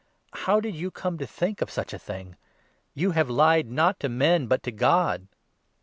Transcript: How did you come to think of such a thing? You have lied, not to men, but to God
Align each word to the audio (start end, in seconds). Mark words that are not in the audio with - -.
How 0.33 0.59
did 0.59 0.73
you 0.75 0.89
come 0.89 1.19
to 1.19 1.27
think 1.27 1.61
of 1.61 1.69
such 1.69 1.93
a 1.93 1.99
thing? 1.99 2.35
You 2.95 3.11
have 3.11 3.29
lied, 3.29 3.69
not 3.69 3.99
to 3.99 4.09
men, 4.09 4.47
but 4.47 4.63
to 4.63 4.71
God 4.71 5.27